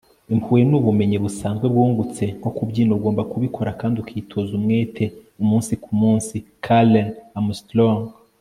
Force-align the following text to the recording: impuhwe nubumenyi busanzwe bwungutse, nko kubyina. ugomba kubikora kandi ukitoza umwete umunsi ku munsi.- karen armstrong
impuhwe 0.33 0.61
nubumenyi 0.69 1.17
busanzwe 1.23 1.65
bwungutse, 1.73 2.23
nko 2.39 2.49
kubyina. 2.57 2.91
ugomba 2.97 3.21
kubikora 3.31 3.71
kandi 3.79 3.95
ukitoza 4.03 4.51
umwete 4.59 5.03
umunsi 5.41 5.71
ku 5.83 5.91
munsi.- 6.01 6.35
karen 6.65 7.09
armstrong 7.39 7.99